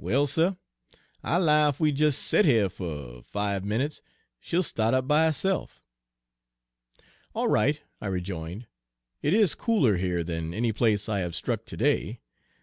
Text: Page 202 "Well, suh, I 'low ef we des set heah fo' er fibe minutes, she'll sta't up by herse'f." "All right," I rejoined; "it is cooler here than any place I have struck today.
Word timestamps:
Page 0.00 0.06
202 0.06 0.06
"Well, 0.16 0.26
suh, 0.26 0.54
I 1.22 1.36
'low 1.36 1.68
ef 1.68 1.78
we 1.80 1.92
des 1.92 2.10
set 2.12 2.46
heah 2.46 2.70
fo' 2.70 3.18
er 3.18 3.22
fibe 3.22 3.62
minutes, 3.62 4.00
she'll 4.40 4.62
sta't 4.62 4.94
up 4.94 5.06
by 5.06 5.26
herse'f." 5.26 5.82
"All 7.34 7.48
right," 7.48 7.78
I 8.00 8.06
rejoined; 8.06 8.68
"it 9.20 9.34
is 9.34 9.54
cooler 9.54 9.98
here 9.98 10.24
than 10.24 10.54
any 10.54 10.72
place 10.72 11.10
I 11.10 11.18
have 11.20 11.34
struck 11.34 11.66
today. 11.66 12.22